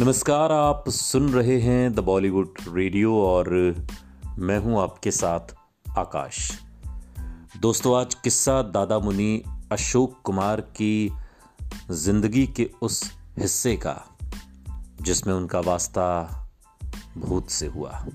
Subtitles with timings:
[0.00, 3.50] नमस्कार, आप सुन रहे हैं द बॉलीवुड रेडियो और
[4.38, 5.40] मैं हूँ आपके साथ
[5.98, 6.60] आकाश।
[7.60, 9.42] दोस्तों, आज किस्सा दादा मुनि
[9.72, 11.12] अशोक कुमार की
[11.90, 14.04] ज़िंदगी के उस हिस्से का,
[15.02, 16.08] जिसमें उनका वास्ता
[17.18, 18.06] भूत से हुआ।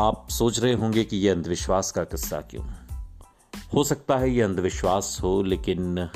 [0.00, 2.64] आप सोच रहे होंगे कि यह अंधविश्वास का किस्सा क्यों?
[3.74, 6.08] हो सकता है यह अंधविश्वास हो, लेकिन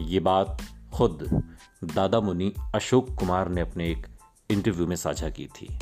[0.00, 0.62] ये बात
[0.94, 1.42] खुद
[1.84, 4.06] दादा मुनि अशोक कुमार ने अपने एक
[4.50, 5.78] इंटरव्यू में साझा की थी।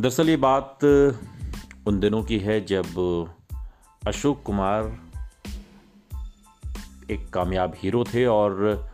[0.00, 0.84] दरअसल ये बात
[1.86, 2.86] उन दिनों की है जब
[4.06, 5.00] अशोक कुमार
[7.10, 8.84] एक कामयाब हीरो थे और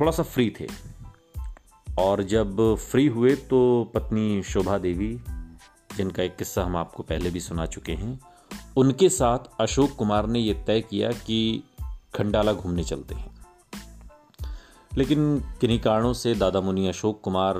[0.00, 0.68] थोड़ा सा फ्री थे।
[1.98, 5.20] और जब फ्री हुए तो पत्नी शोभा देवी,
[5.96, 8.20] जिनका एक किस्सा हम आपको पहले भी सुना चुके हैं,
[8.76, 11.62] उनके साथ अशोक कुमार ने यह तय किया कि
[12.14, 13.35] खंडाला घूमने चलते हैं।
[14.96, 17.54] लेकिन किन्हीं कारणों से दादा मुनि अशोक कुमार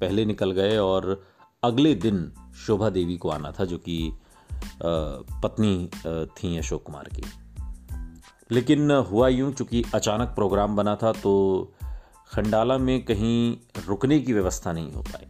[0.00, 1.22] पहले निकल गए और
[1.62, 2.32] अगले दिन
[2.66, 4.12] शोभा देवी को आना था, जो कि
[5.42, 5.90] पत्नी
[6.36, 7.22] थी अशोक कुमार की।
[8.50, 11.72] लेकिन हुआ यूँ, चूँकि अचानक प्रोग्राम बना था तो
[12.32, 15.26] खंडाला में कहीं रुकने की व्यवस्था नहीं हो पाई।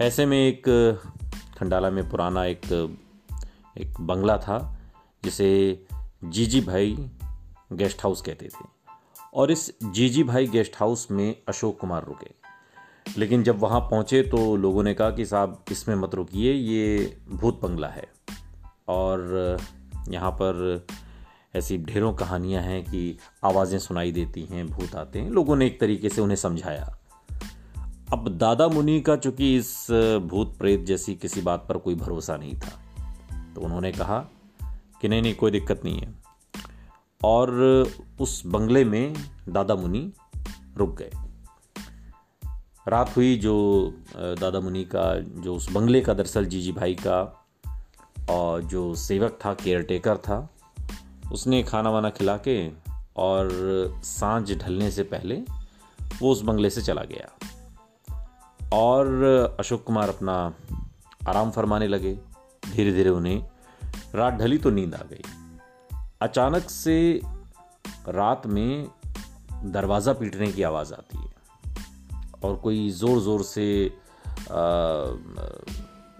[0.00, 0.68] ऐसे में एक
[1.58, 2.72] खंडाला में पुराना एक
[3.78, 4.58] एक बंगला था,
[5.24, 5.86] जिसे
[6.24, 6.96] जीजी भाई
[7.72, 8.77] गेस्ट हाउस कहते थे।
[9.38, 12.30] और इस जीजी भाई गेस्ट हाउस में अशोक कुमार रुके।
[13.18, 17.60] लेकिन जब वहाँ पहुँचे तो लोगों ने कहा कि साहब, इसमें मत रुकिए, ये भूत
[17.62, 18.06] बंगला है।
[18.88, 19.56] और
[20.08, 20.86] यहाँ पर
[21.56, 25.80] ऐसी ढेरों कहानियाँ हैं कि आवाज़ें सुनाई देती हैं, भूत आते हैं। लोगों ने एक
[25.80, 26.94] तरीके से उन्हें समझाया।
[28.12, 29.86] अब दादा मुनि का चूँकि इस
[30.24, 34.18] भूत प्रेत जैसी किसी बात पर कोई भरोसा नहीं था तो उन्होंने कहा
[35.00, 36.14] कि नहीं नहीं, कोई दिक्कत नहीं है।
[37.24, 37.50] और
[38.20, 39.14] उस बंगले में
[39.48, 40.12] दादा मुनि
[40.76, 41.10] रुक गए।
[42.88, 43.54] रात हुई जो
[44.16, 47.46] दादा मुनि का, जो उस बंगले का दरअसल जीजी भाई का
[48.30, 50.50] और जो सेवक था केयर टेकर था,
[51.32, 52.70] उसने खाना वाना खिला के
[53.16, 53.48] और
[54.04, 55.42] साँझ ढलने से पहले
[56.22, 57.28] वो उस बंगले से चला गया।
[58.72, 59.06] और
[59.60, 60.54] अशोक कुमार अपना
[61.28, 62.18] आराम फरमाने लगे।
[62.72, 63.46] धीरे धीरे उन्हें,
[64.14, 65.22] रात ढली तो नींद आ गई।
[66.20, 67.20] अचानक से
[68.08, 68.86] रात में
[69.64, 71.26] दरवाज़ा पीटने की आवाज़ आती है
[72.44, 73.64] और कोई ज़ोर ज़ोर से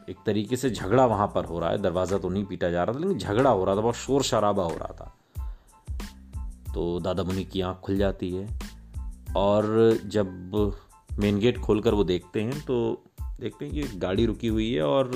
[0.08, 2.94] एक तरीके से झगड़ा वहाँ पर हो रहा है। दरवाज़ा तो नहीं पीटा जा रहा
[2.94, 5.14] था, लेकिन झगड़ा हो रहा था, बहुत शोर शराबा हो रहा था।
[6.74, 8.46] तो दादा मुनि की आँख खुल जाती है
[9.36, 10.72] और जब
[11.18, 13.04] मेन गेट खोलकर वो देखते हैं तो
[13.40, 15.10] देखते हैं कि गाड़ी रुकी हुई है और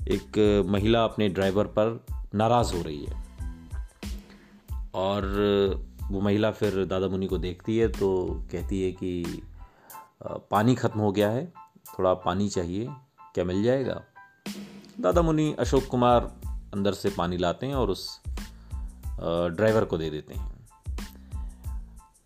[0.00, 3.25] एक महिला अपने ड्राइवर पर नाराज़ हो रही है।
[4.96, 5.24] और
[6.10, 8.08] वो महिला फिर दादा मुनि को देखती है तो
[8.52, 9.42] कहती है कि
[10.50, 11.44] पानी ख़त्म हो गया है,
[11.88, 12.86] थोड़ा पानी चाहिए,
[13.34, 14.00] क्या मिल जाएगा?
[15.00, 16.30] दादा मुनि अशोक कुमार
[16.74, 18.20] अंदर से पानी लाते हैं और उस
[19.20, 20.54] ड्राइवर को दे देते हैं।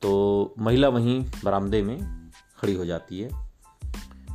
[0.02, 1.98] तो महिला वहीं बरामदे में
[2.58, 3.28] खड़ी हो जाती है,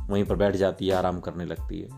[0.08, 1.88] वहीं पर बैठ जाती है, आराम करने लगती है।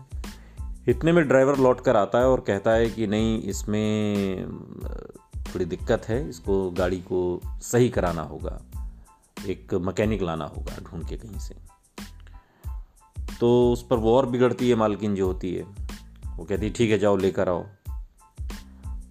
[0.87, 4.45] इतने में ड्राइवर लौट कर आता है और कहता है कि नहीं, इसमें
[5.53, 8.59] थोड़ी दिक्कत है, इसको गाड़ी को सही कराना होगा,
[9.37, 11.55] एक मैकेनिक लाना होगा ढूंढ के कहीं से।
[13.39, 16.91] तो उस पर वो और बिगड़ती है, मालकिन जो होती है, वो कहती है, ठीक
[16.91, 17.65] है, जाओ, लेकर आओ।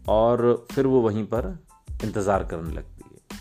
[0.09, 1.57] और फिर वो वहीं पर
[2.05, 3.39] इंतज़ार करने लगती है।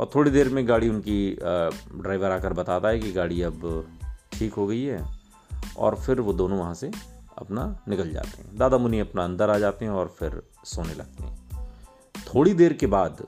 [0.00, 3.86] और थोड़ी देर में गाड़ी उनकी ड्राइवर आकर बताता है कि गाड़ी अब
[4.32, 5.04] ठीक हो गई है,
[5.78, 6.90] और फिर वो दोनों वहाँ से
[7.38, 11.24] अपना निकल जाते हैं। दादा मुनि अपना अंदर आ जाते हैं और फिर सोने लगते
[11.24, 11.37] हैं।
[12.28, 13.26] थोड़ी देर के बाद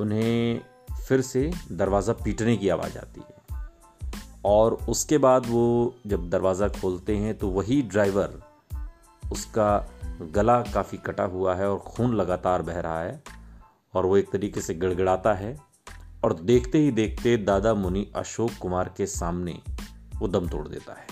[0.00, 0.60] उन्हें
[1.08, 3.32] फिर से दरवाज़ा पीटने की आवाज़ आती है।
[4.44, 8.40] और उसके बाद वो जब दरवाज़ा खोलते हैं तो वही ड्राइवर
[9.32, 9.90] उसका
[10.22, 13.22] गला काफ़ी कटा हुआ है और खून लगातार बह रहा है
[13.94, 15.56] और वो एक तरीके से गड़गड़ाता है।
[16.24, 19.60] और देखते ही देखते दादा मुनि अशोक कुमार के सामने
[20.16, 21.06] वो दम तोड़ देता है।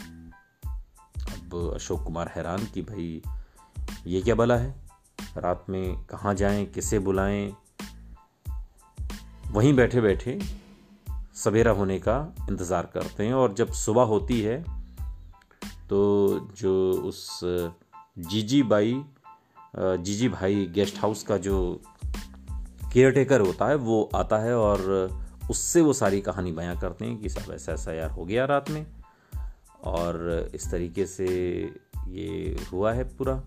[1.16, 3.22] अब अशोक कुमार हैरान कि भाई,
[4.06, 4.81] ये क्या बला है?
[5.36, 7.52] रात में कहाँ जाएँ, किसे बुलाएँ?
[9.50, 10.38] वहीं बैठे बैठे
[11.34, 12.16] सवेरा होने का
[12.50, 14.62] इंतज़ार करते हैं और जब सुबह होती है
[15.88, 16.00] तो
[16.56, 16.72] जो
[17.04, 17.40] उस,
[18.18, 19.02] जीजी बाई,
[19.76, 21.58] जीजी भाई गेस्ट हाउस का जो
[22.92, 24.80] केयर टेकर होता है, वो आता है और
[25.50, 28.70] उससे वो सारी कहानी बयां करते हैं कि सब ऐसा ऐसा यार हो गया रात
[28.70, 28.86] में
[29.84, 31.26] और इस तरीके से
[32.08, 33.42] ये हुआ है पूरा।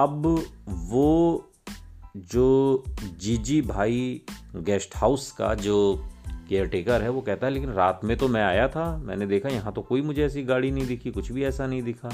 [0.00, 1.50] अब वो
[2.16, 2.84] जो
[3.18, 4.22] जीजी भाई
[4.56, 6.06] गेस्ट हाउस का जो
[6.48, 9.48] केयर टेकर है, वो कहता है, लेकिन रात में तो मैं आया था, मैंने देखा
[9.48, 12.10] यहाँ तो कोई मुझे ऐसी गाड़ी नहीं दिखी, कुछ भी ऐसा नहीं दिखा।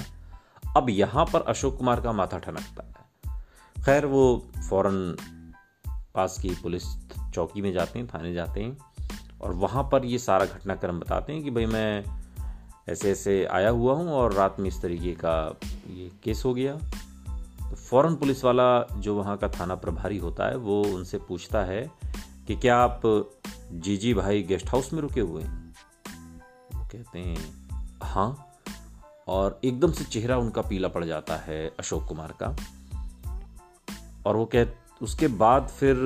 [0.77, 3.45] अब यहाँ पर अशोक कुमार का माथा ठनकता है।
[3.85, 5.17] खैर, वो फ़ौरन
[6.15, 6.83] पास की पुलिस
[7.35, 8.77] चौकी में जाते हैं, थाने जाते हैं,
[9.41, 12.05] और वहाँ पर ये सारा घटनाक्रम बताते हैं कि भाई मैं
[12.89, 15.59] ऐसे ऐसे आया हुआ हूँ और रात में इस तरीके का
[15.91, 16.79] ये केस हो गया।
[17.77, 21.91] फ़ौरन पुलिस वाला जो वहाँ का थाना प्रभारी होता है, वो उनसे पूछता है
[22.47, 23.03] कि क्या आप
[23.73, 25.75] जीजी भाई गेस्ट हाउस में रुके हुए हैं?
[26.75, 27.69] वो कहते हैं
[28.03, 28.47] हाँ।
[29.29, 32.57] और एकदम से चेहरा उनका पीला पड़ जाता है अशोक कुमार का।
[34.27, 34.65] और वो कह,
[35.03, 35.97] उसके बाद फिर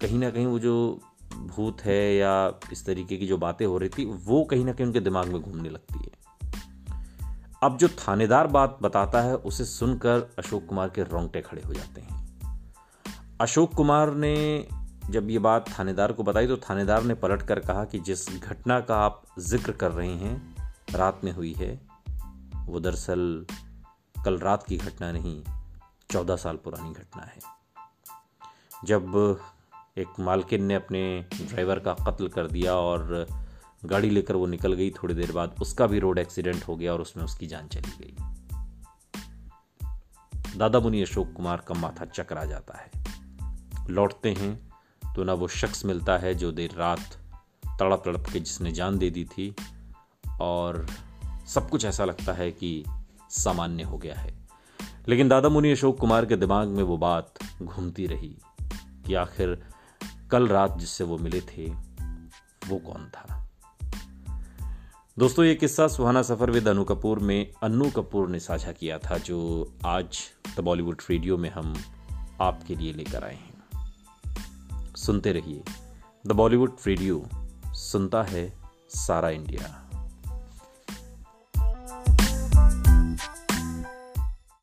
[0.00, 1.00] कहीं ना कहीं वो जो
[1.34, 4.86] भूत है या इस तरीके की जो बातें हो रही थी, वो कहीं ना कहीं
[4.86, 6.17] उनके दिमाग में घूमने लगती है।
[7.62, 12.00] अब जो थानेदार बात बताता है, उसे सुनकर अशोक कुमार के रोंगटे खड़े हो जाते
[12.00, 12.16] हैं।
[13.40, 14.68] अशोक कुमार ने
[15.10, 18.78] जब ये बात थानेदार को बताई तो थानेदार ने पलट कर कहा कि जिस घटना
[18.80, 20.56] का आप ज़िक्र कर रहे हैं,
[20.94, 21.80] रात में हुई है,
[22.66, 23.46] वो दरअसल
[24.24, 25.42] कल रात की घटना नहीं,
[26.10, 27.38] चौदह साल पुरानी घटना है।
[28.84, 29.38] जब
[29.98, 31.02] एक मालकिन ने अपने
[31.34, 33.26] ड्राइवर का कत्ल कर दिया और
[33.84, 37.00] गाड़ी लेकर वो निकल गई थोड़ी देर बाद, उसका भी रोड एक्सीडेंट हो गया और
[37.00, 38.16] उसमें उसकी जान चली गई।
[40.56, 42.90] दादा मुनि अशोक कुमार का माथा चकरा जाता है।
[43.90, 44.68] लौटते हैं
[45.14, 47.18] तो ना वो शख्स मिलता है जो देर रात
[47.80, 49.54] तड़प तड़प के जिसने जान दे दी थी
[50.40, 50.86] और
[51.46, 52.84] सब कुछ ऐसा लगता है कि
[53.30, 54.48] सामान्य हो गया है।
[55.08, 58.38] लेकिन दादा मुनि अशोक कुमार के दिमाग में वो बात घूमती रही
[59.06, 59.66] कि आखिर
[60.30, 61.66] कल रात जिससे वो मिले थे,
[62.68, 63.37] वो कौन था?
[65.18, 69.18] दोस्तों, ये किस्सा सुहाना सफ़र विद अनु कपूर में अनु कपूर ने साझा किया था,
[69.18, 70.18] जो आज
[70.56, 71.74] द बॉलीवुड रेडियो में हम
[72.40, 75.62] आपके लिए लेकर आए हैं। सुनते रहिए।
[76.26, 77.28] द बॉलीवुड रेडियो,
[77.66, 78.52] सुनता है
[78.88, 79.87] सारा इंडिया।